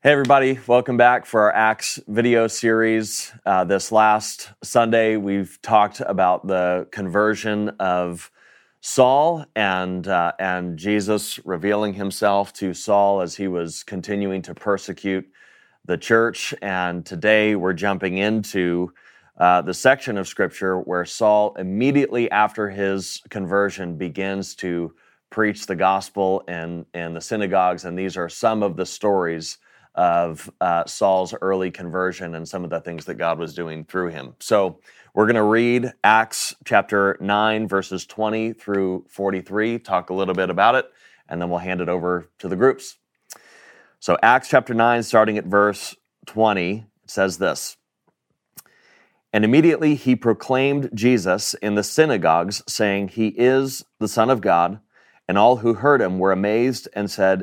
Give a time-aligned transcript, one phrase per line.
[0.00, 3.32] Hey, everybody, welcome back for our Acts video series.
[3.44, 8.30] Uh, this last Sunday, we've talked about the conversion of
[8.80, 15.28] Saul and, uh, and Jesus revealing himself to Saul as he was continuing to persecute
[15.84, 16.54] the church.
[16.62, 18.92] And today we're jumping into
[19.36, 24.94] uh, the section of scripture where Saul, immediately after his conversion, begins to
[25.30, 27.84] preach the gospel in, in the synagogues.
[27.84, 29.58] And these are some of the stories
[29.98, 34.10] of uh, Saul's early conversion and some of the things that God was doing through
[34.10, 34.36] him.
[34.38, 34.78] So
[35.12, 40.50] we're going to read Acts chapter 9, verses 20 through 43, talk a little bit
[40.50, 40.86] about it,
[41.28, 42.96] and then we'll hand it over to the groups.
[43.98, 47.76] So, Acts chapter 9, starting at verse 20, says this
[49.32, 54.78] And immediately he proclaimed Jesus in the synagogues, saying, He is the Son of God.
[55.26, 57.42] And all who heard him were amazed and said,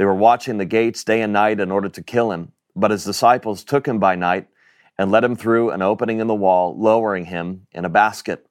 [0.00, 2.52] They were watching the gates day and night in order to kill him.
[2.74, 4.48] But his disciples took him by night
[4.96, 8.46] and led him through an opening in the wall, lowering him in a basket.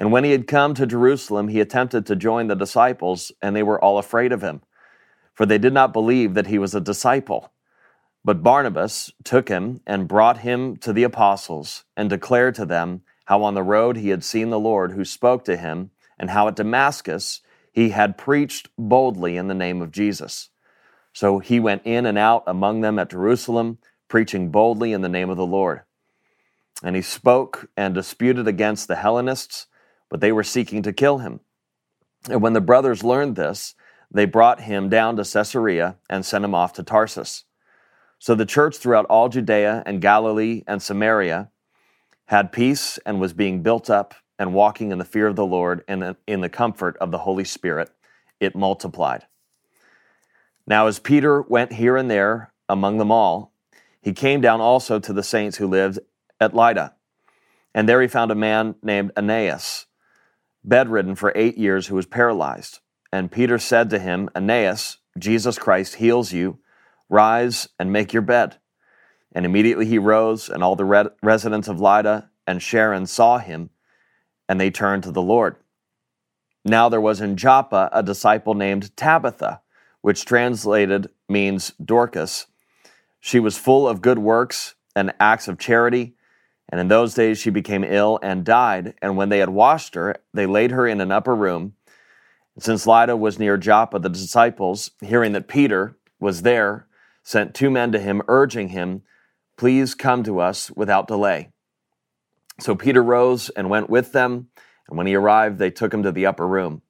[0.00, 3.62] And when he had come to Jerusalem, he attempted to join the disciples, and they
[3.62, 4.62] were all afraid of him,
[5.32, 7.52] for they did not believe that he was a disciple.
[8.24, 13.44] But Barnabas took him and brought him to the apostles, and declared to them how
[13.44, 16.56] on the road he had seen the Lord who spoke to him, and how at
[16.56, 17.42] Damascus
[17.76, 20.48] he had preached boldly in the name of Jesus.
[21.12, 23.76] So he went in and out among them at Jerusalem,
[24.08, 25.82] preaching boldly in the name of the Lord.
[26.82, 29.66] And he spoke and disputed against the Hellenists,
[30.08, 31.40] but they were seeking to kill him.
[32.30, 33.74] And when the brothers learned this,
[34.10, 37.44] they brought him down to Caesarea and sent him off to Tarsus.
[38.18, 41.50] So the church throughout all Judea and Galilee and Samaria
[42.28, 45.82] had peace and was being built up and walking in the fear of the Lord
[45.88, 47.90] and in the comfort of the Holy Spirit,
[48.40, 49.26] it multiplied.
[50.66, 53.52] Now, as Peter went here and there among them all,
[54.00, 55.98] he came down also to the saints who lived
[56.40, 56.94] at Lydda.
[57.74, 59.86] And there he found a man named Aeneas,
[60.64, 62.80] bedridden for eight years, who was paralyzed.
[63.12, 66.58] And Peter said to him, Aeneas, Jesus Christ heals you.
[67.08, 68.56] Rise and make your bed.
[69.32, 73.70] And immediately he rose, and all the residents of Lydda and Sharon saw him
[74.48, 75.56] and they turned to the Lord.
[76.64, 79.60] Now there was in Joppa a disciple named Tabitha,
[80.00, 82.46] which translated means Dorcas.
[83.20, 86.14] She was full of good works and acts of charity.
[86.68, 88.94] And in those days she became ill and died.
[89.00, 91.74] And when they had washed her, they laid her in an upper room.
[92.58, 96.86] Since Lydda was near Joppa, the disciples, hearing that Peter was there,
[97.22, 99.02] sent two men to him, urging him,
[99.56, 101.50] Please come to us without delay.
[102.58, 104.48] So Peter rose and went with them,
[104.88, 106.82] and when he arrived, they took him to the upper room.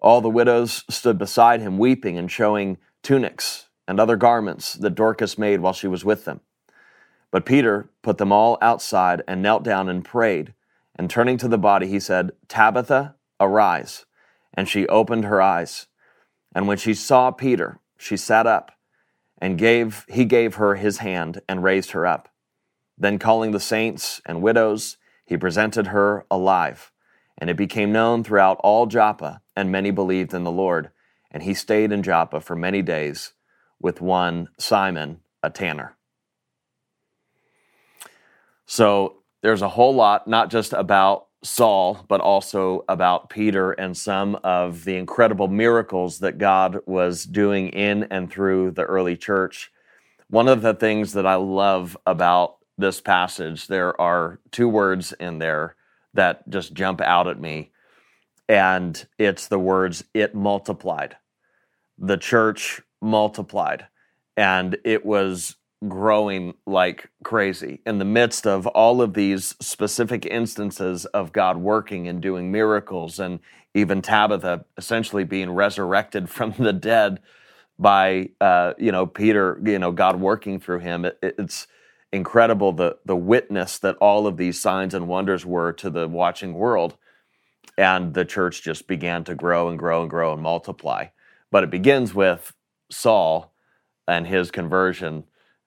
[0.00, 5.38] All the widows stood beside him, weeping and showing tunics and other garments that Dorcas
[5.38, 6.40] made while she was with them.
[7.30, 10.54] But Peter put them all outside and knelt down and prayed.
[10.94, 14.04] And turning to the body, he said, Tabitha, arise.
[14.52, 15.86] And she opened her eyes.
[16.54, 18.72] And when she saw Peter, she sat up
[19.38, 22.28] and gave, he gave her his hand and raised her up.
[22.96, 26.92] Then, calling the saints and widows, he presented her alive.
[27.36, 30.90] And it became known throughout all Joppa, and many believed in the Lord.
[31.30, 33.32] And he stayed in Joppa for many days
[33.80, 35.96] with one Simon, a tanner.
[38.66, 44.38] So there's a whole lot, not just about Saul, but also about Peter and some
[44.42, 49.70] of the incredible miracles that God was doing in and through the early church.
[50.28, 55.38] One of the things that I love about this passage, there are two words in
[55.38, 55.76] there
[56.14, 57.70] that just jump out at me.
[58.48, 61.16] And it's the words, it multiplied.
[61.98, 63.86] The church multiplied.
[64.36, 65.56] And it was
[65.88, 72.08] growing like crazy in the midst of all of these specific instances of God working
[72.08, 73.40] and doing miracles, and
[73.74, 77.20] even Tabitha essentially being resurrected from the dead
[77.78, 81.04] by, uh, you know, Peter, you know, God working through him.
[81.04, 81.66] It, it's
[82.14, 86.54] incredible the the witness that all of these signs and wonders were to the watching
[86.54, 86.96] world
[87.76, 91.06] and the church just began to grow and grow and grow and multiply
[91.50, 92.52] but it begins with
[92.90, 93.54] Saul
[94.08, 95.24] and his conversion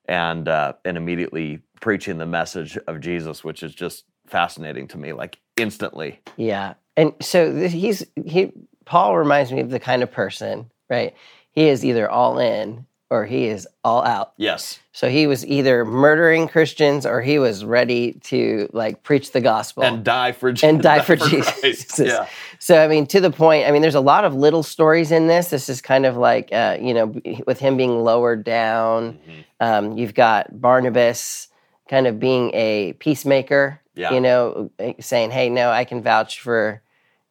[0.08, 5.14] and uh, and immediately preaching the message of Jesus, which is just fascinating to me,
[5.14, 6.22] like instantly.
[6.36, 8.52] Yeah, and so he's he
[8.86, 11.16] Paul reminds me of the kind of person, right?
[11.52, 14.34] He is either all in or he is all out.
[14.38, 14.80] Yes.
[14.92, 19.84] So he was either murdering Christians or he was ready to like preach the gospel
[19.84, 20.70] and die for Jesus.
[20.70, 22.00] and die, die for, for, Jesus.
[22.00, 22.28] Yeah.
[22.60, 23.68] So I mean, to the point.
[23.68, 25.50] I mean, there's a lot of little stories in this.
[25.50, 27.16] This is kind of like uh, you know,
[27.46, 29.14] with him being lowered down.
[29.14, 29.42] Mm-hmm.
[29.60, 31.48] Um, you've got Barnabas
[31.90, 33.80] kind of being a peacemaker.
[33.96, 34.14] Yeah.
[34.14, 36.82] You know, saying, "Hey, no, I can vouch for."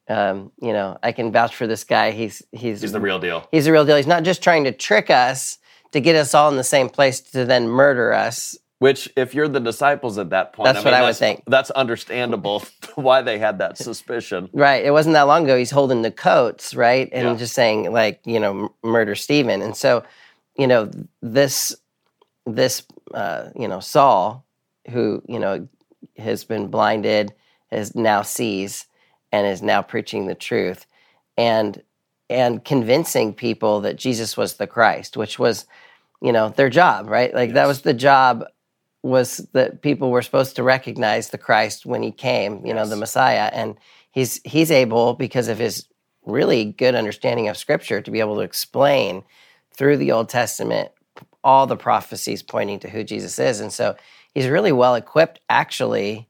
[0.09, 2.11] Um, you know, I can vouch for this guy.
[2.11, 3.47] He's he's he's the real deal.
[3.51, 3.97] He's the real deal.
[3.97, 5.59] He's not just trying to trick us
[5.91, 8.57] to get us all in the same place to then murder us.
[8.79, 11.43] Which, if you're the disciples at that point, that's I mean, what I would think.
[11.47, 12.63] That's understandable
[12.95, 14.49] why they had that suspicion.
[14.53, 14.85] Right.
[14.85, 15.57] It wasn't that long ago.
[15.57, 17.35] He's holding the coats, right, and yeah.
[17.35, 19.63] just saying like, you know, murder Stephen.
[19.63, 20.03] And so,
[20.55, 20.91] you know,
[21.23, 21.75] this
[22.47, 24.45] this uh, you know Saul,
[24.89, 25.67] who you know
[26.17, 27.33] has been blinded,
[27.71, 28.85] has now sees,
[29.31, 30.85] and is now preaching the truth,
[31.37, 31.81] and
[32.29, 35.65] and convincing people that Jesus was the Christ, which was,
[36.21, 37.33] you know, their job, right?
[37.33, 37.55] Like yes.
[37.55, 38.45] that was the job
[39.03, 42.75] was that people were supposed to recognize the Christ when he came, you yes.
[42.75, 43.49] know, the Messiah.
[43.53, 43.77] And
[44.11, 45.87] he's he's able because of his
[46.25, 49.23] really good understanding of scripture to be able to explain
[49.73, 50.91] through the Old Testament
[51.43, 53.61] all the prophecies pointing to who Jesus is.
[53.61, 53.95] And so
[54.33, 56.27] he's really well equipped actually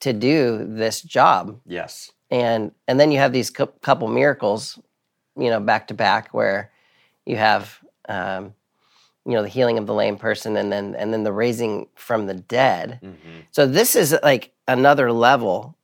[0.00, 1.58] to do this job.
[1.64, 2.10] Yes.
[2.30, 4.78] And and then you have these couple miracles
[5.36, 6.70] you know, back to back where
[7.24, 8.54] you have, um,
[9.24, 12.26] you know, the healing of the lame person and then and then the raising from
[12.26, 13.00] the dead.
[13.02, 13.40] Mm-hmm.
[13.50, 15.76] So this is like another level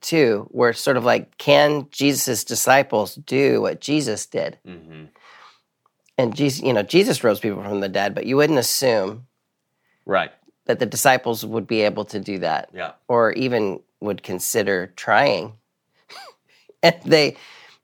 [0.00, 4.58] too, where sort of like, can Jesus' disciples do what Jesus did?
[4.66, 5.04] Mm-hmm.
[6.16, 9.26] And Jesus, you know, Jesus rose people from the dead, but you wouldn't assume,
[10.04, 10.32] right,
[10.66, 15.52] that the disciples would be able to do that, yeah, or even would consider trying.
[16.82, 17.36] and they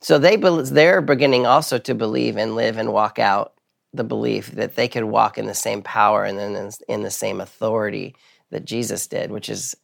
[0.05, 3.55] so they they're beginning also to believe and live and walk out
[3.95, 7.41] the belief that they could walk in the same power and then in the same
[7.41, 8.15] authority
[8.51, 9.75] that Jesus did, which is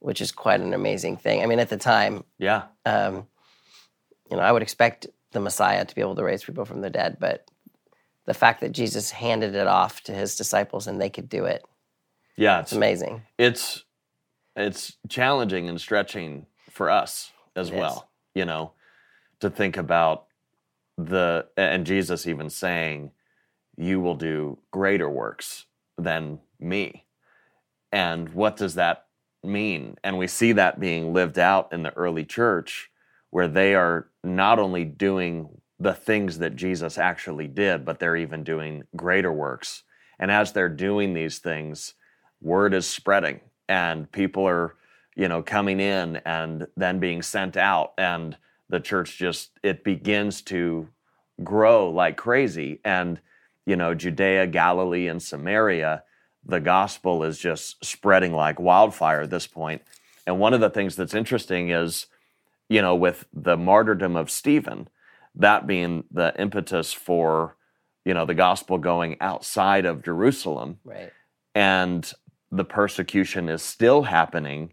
[0.00, 1.44] which is quite an amazing thing.
[1.44, 3.28] I mean, at the time, yeah, um,
[4.28, 6.90] you know, I would expect the Messiah to be able to raise people from the
[6.90, 7.48] dead, but
[8.24, 11.64] the fact that Jesus handed it off to his disciples and they could do it,
[12.36, 13.22] yeah, it's, it's amazing.
[13.38, 13.84] It's
[14.56, 18.08] it's challenging and stretching for us as it well.
[18.34, 18.40] Is.
[18.40, 18.72] You know,
[19.42, 20.26] to think about
[20.96, 23.12] the and Jesus even saying,
[23.76, 25.66] "You will do greater works
[25.98, 27.06] than me."
[27.92, 29.06] And what does that
[29.44, 29.96] mean?
[30.02, 32.90] And we see that being lived out in the early church
[33.30, 38.44] where they are not only doing the things that Jesus actually did, but they're even
[38.44, 39.82] doing greater works.
[40.18, 41.94] And as they're doing these things,
[42.40, 44.76] word is spreading and people are,
[45.16, 48.36] you know, coming in and then being sent out and
[48.72, 50.88] the church just it begins to
[51.44, 52.80] grow like crazy.
[52.84, 53.20] And
[53.66, 56.02] you know judea galilee and samaria
[56.44, 59.82] the gospel is just spreading like wildfire at this point.
[60.26, 62.06] And one of the things that's interesting is
[62.68, 64.88] you know with the martyrdom of stephen
[65.34, 67.56] that being the impetus for
[68.04, 70.78] you know the gospel going outside of jerusalem.
[70.84, 71.12] Right.
[71.54, 72.10] And
[72.50, 74.72] the persecution is still happening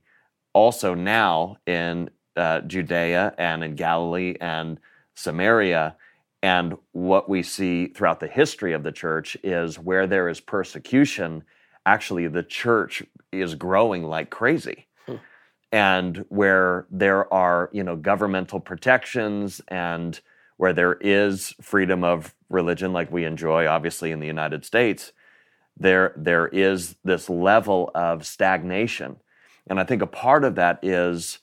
[0.53, 4.79] also now in uh, Judea and in Galilee and
[5.15, 5.95] Samaria.
[6.41, 11.43] And what we see throughout the history of the church is where there is persecution,
[11.85, 14.87] actually, the church is growing like crazy.
[15.05, 15.15] Hmm.
[15.71, 20.19] And where there are, you know, governmental protections and
[20.57, 25.11] where there is freedom of religion, like we enjoy, obviously, in the United States,
[25.77, 29.17] there, there is this level of stagnation.
[29.67, 31.39] And I think a part of that is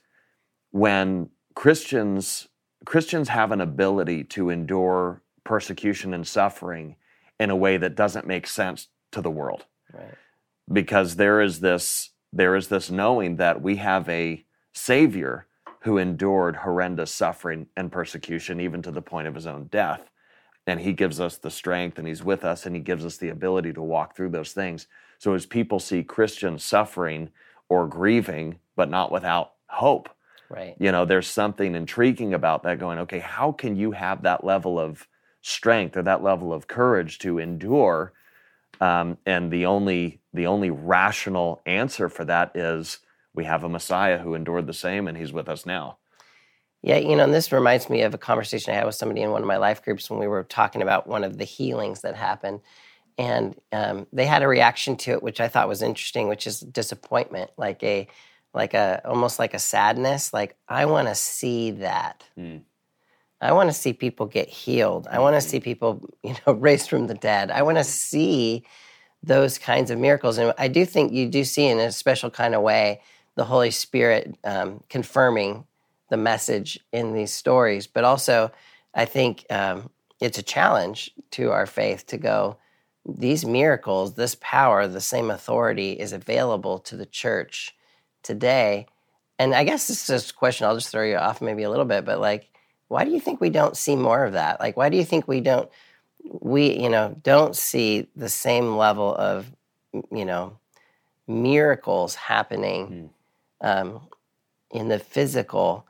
[0.76, 2.48] when Christians
[2.84, 6.96] Christians have an ability to endure persecution and suffering
[7.40, 9.64] in a way that doesn't make sense to the world.
[9.92, 10.14] Right.
[10.70, 15.46] Because there is this there is this knowing that we have a savior
[15.80, 20.10] who endured horrendous suffering and persecution even to the point of his own death.
[20.66, 23.30] And he gives us the strength and he's with us and he gives us the
[23.30, 24.88] ability to walk through those things.
[25.18, 27.30] So as people see Christians suffering
[27.70, 30.10] or grieving but not without hope,
[30.48, 30.76] Right.
[30.78, 34.78] You know, there's something intriguing about that going, okay, how can you have that level
[34.78, 35.06] of
[35.42, 38.12] strength or that level of courage to endure?
[38.80, 42.98] Um, and the only the only rational answer for that is
[43.34, 45.98] we have a Messiah who endured the same and he's with us now.
[46.82, 49.30] Yeah, you know, and this reminds me of a conversation I had with somebody in
[49.30, 52.14] one of my life groups when we were talking about one of the healings that
[52.16, 52.60] happened.
[53.18, 56.60] and um, they had a reaction to it, which I thought was interesting, which is
[56.60, 58.08] disappointment, like a
[58.56, 60.32] like a almost like a sadness.
[60.32, 62.24] Like I want to see that.
[62.36, 62.62] Mm.
[63.40, 65.06] I want to see people get healed.
[65.10, 65.48] I want to mm-hmm.
[65.48, 67.50] see people, you know, raised from the dead.
[67.50, 68.64] I want to see
[69.22, 72.54] those kinds of miracles, and I do think you do see in a special kind
[72.54, 73.02] of way
[73.34, 75.66] the Holy Spirit um, confirming
[76.08, 77.86] the message in these stories.
[77.86, 78.50] But also,
[78.94, 82.56] I think um, it's a challenge to our faith to go.
[83.06, 87.75] These miracles, this power, the same authority is available to the church
[88.26, 88.86] today.
[89.38, 91.84] And I guess this is a question, I'll just throw you off maybe a little
[91.84, 92.50] bit, but like,
[92.88, 94.60] why do you think we don't see more of that?
[94.60, 95.68] Like, why do you think we don't,
[96.22, 99.50] we, you know, don't see the same level of,
[100.10, 100.58] you know,
[101.26, 103.10] miracles happening
[103.62, 103.66] mm.
[103.68, 104.00] um,
[104.70, 105.86] in the physical?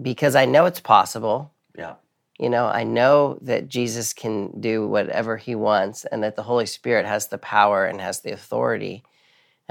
[0.00, 1.52] Because I know it's possible.
[1.76, 1.94] Yeah.
[2.38, 6.66] You know, I know that Jesus can do whatever he wants and that the Holy
[6.66, 9.04] Spirit has the power and has the authority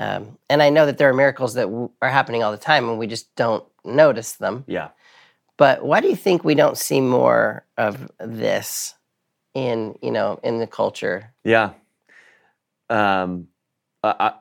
[0.01, 2.89] um, and I know that there are miracles that w- are happening all the time
[2.89, 4.65] and we just don't notice them.
[4.67, 4.89] Yeah.
[5.57, 8.95] But why do you think we don't see more of this
[9.53, 11.35] in, you know, in the culture?
[11.43, 11.73] Yeah.
[12.89, 13.49] Um,
[14.03, 14.33] I,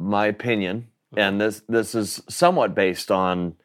[0.00, 3.56] my opinion, and this this is somewhat based on,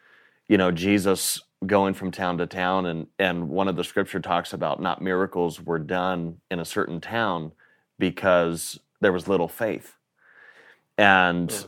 [0.49, 4.51] you know, Jesus going from town to town, and and one of the scripture talks
[4.51, 7.53] about not miracles were done in a certain town
[7.97, 9.96] because there was little faith
[10.97, 11.65] and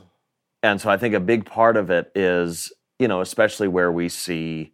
[0.63, 4.09] and so I think a big part of it is you know especially where we
[4.09, 4.73] see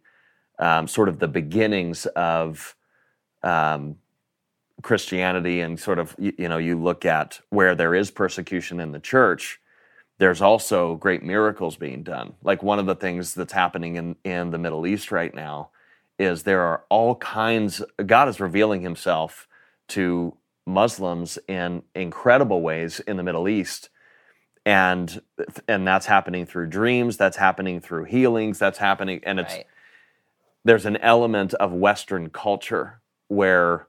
[0.58, 2.74] um, sort of the beginnings of
[3.42, 3.96] um,
[4.82, 8.92] Christianity and sort of you, you know you look at where there is persecution in
[8.92, 9.60] the church
[10.18, 12.34] there's also great miracles being done.
[12.42, 15.70] Like one of the things that's happening in in the Middle East right now
[16.18, 19.46] is there are all kinds God is revealing himself
[19.88, 20.36] to
[20.66, 23.90] Muslims in incredible ways in the Middle East
[24.66, 25.22] and
[25.68, 29.66] and that's happening through dreams that's happening through healings that's happening and it's right.
[30.64, 33.86] there's an element of western culture where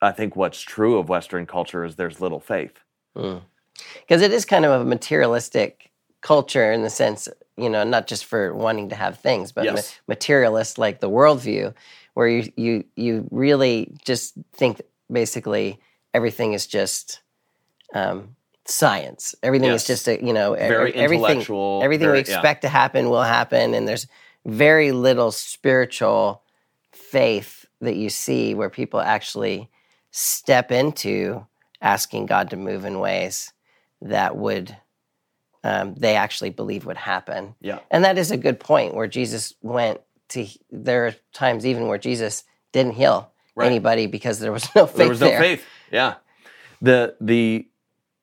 [0.00, 2.80] i think what's true of western culture is there's little faith
[3.14, 4.24] because mm.
[4.24, 5.90] it is kind of a materialistic
[6.22, 9.74] culture in the sense you know not just for wanting to have things but yes.
[10.08, 11.72] ma- materialist like the worldview
[12.14, 14.80] where you you you really just think
[15.12, 15.78] basically
[16.14, 17.20] everything is just
[17.94, 18.36] um,
[18.66, 19.34] science.
[19.42, 19.82] Everything yes.
[19.82, 21.40] is just a you know very everything.
[21.82, 22.68] Everything very, we expect yeah.
[22.68, 24.06] to happen will happen, and there's
[24.44, 26.42] very little spiritual
[26.92, 29.68] faith that you see where people actually
[30.10, 31.46] step into
[31.80, 33.52] asking God to move in ways
[34.02, 34.76] that would
[35.62, 37.54] um, they actually believe would happen.
[37.60, 40.00] Yeah, and that is a good point where Jesus went
[40.30, 40.46] to.
[40.70, 43.66] There are times even where Jesus didn't heal right.
[43.66, 44.96] anybody because there was no faith.
[44.96, 45.40] There was no there.
[45.40, 45.64] faith.
[45.90, 46.14] Yeah,
[46.80, 47.68] the the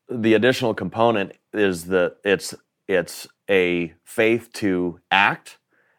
[0.09, 2.53] the additional component is that it's
[2.87, 5.57] it's a faith to act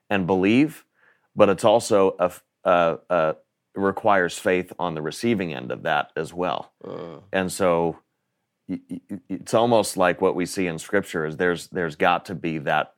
[0.09, 0.85] and believe,
[1.37, 2.33] but it's also a,
[2.65, 3.37] a, a
[3.75, 6.73] requires faith on the receiving end of that as well.
[6.85, 7.19] Uh.
[7.33, 7.99] And so
[9.29, 12.95] it's almost like what we see in scripture is there's there's got to be that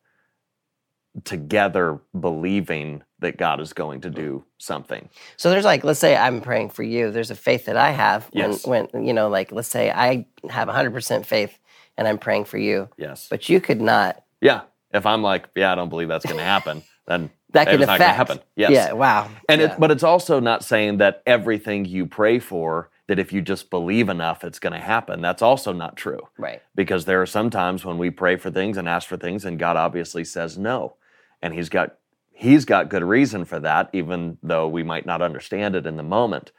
[1.24, 4.14] together believing that God is going to mm.
[4.14, 5.08] do something.
[5.36, 7.10] So there's like, let's say I'm praying for you.
[7.10, 8.66] There's a faith that I have yes.
[8.66, 11.58] when, when, you know, like, let's say I have 100% faith
[11.96, 12.88] and I'm praying for you.
[12.96, 13.26] Yes.
[13.28, 14.22] But you could not.
[14.40, 14.62] Yeah.
[14.92, 18.02] If I'm like, yeah, I don't believe that's going to happen, then that could affect.
[18.02, 18.40] happen.
[18.56, 18.70] Yes.
[18.70, 18.92] Yeah.
[18.92, 19.28] Wow.
[19.48, 19.72] And yeah.
[19.72, 23.70] it, but it's also not saying that everything you pray for that if you just
[23.70, 25.20] believe enough, it's going to happen.
[25.20, 26.20] That's also not true.
[26.38, 26.62] Right.
[26.76, 29.58] Because there are some times when we pray for things and ask for things, and
[29.58, 30.94] God obviously says no
[31.42, 31.96] and he's got
[32.32, 36.02] he's got good reason for that, even though we might not understand it in the
[36.02, 36.52] moment.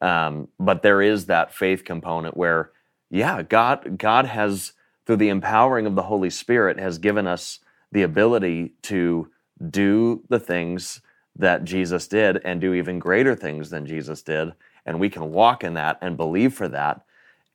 [0.00, 2.72] Um, but there is that faith component where,
[3.10, 4.72] yeah, God God has
[5.06, 7.60] through the empowering of the Holy Spirit has given us
[7.92, 9.28] the ability to
[9.70, 11.00] do the things
[11.36, 14.52] that Jesus did and do even greater things than Jesus did.
[14.86, 17.02] And we can walk in that and believe for that.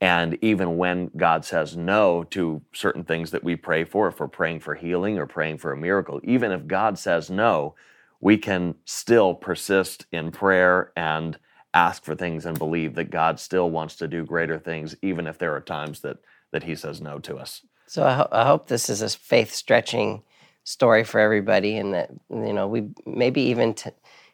[0.06, 4.28] And even when God says no to certain things that we pray for, if we're
[4.28, 7.74] praying for healing or praying for a miracle, even if God says no,
[8.22, 11.40] we can still persist in prayer and
[11.74, 15.40] ask for things and believe that God still wants to do greater things, even if
[15.40, 16.18] there are times that,
[16.52, 17.64] that He says no to us.
[17.88, 20.22] So I, ho- I hope this is a faith stretching
[20.66, 23.90] story for everybody, and that you know we maybe even t-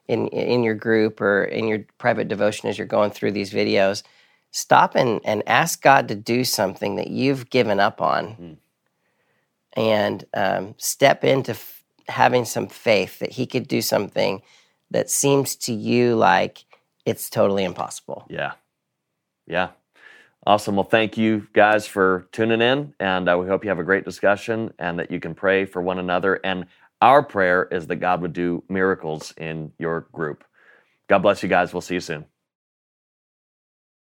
[0.10, 4.04] in in your group or in your private devotion as you're going through these videos
[4.52, 8.54] stop and, and ask God to do something that you've given up on mm-hmm.
[9.74, 14.42] and um, step into f- having some faith that He could do something
[14.92, 16.66] that seems to you like
[17.06, 18.26] it's totally impossible.
[18.30, 18.54] Yeah.
[19.48, 19.70] Yeah.
[20.46, 20.76] Awesome.
[20.76, 24.06] Well, thank you guys for tuning in, and uh, we hope you have a great
[24.06, 26.40] discussion and that you can pray for one another.
[26.44, 26.66] And
[27.00, 30.44] our prayer is that God would do miracles in your group.
[31.08, 31.74] God bless you guys.
[31.74, 32.26] We'll see you soon.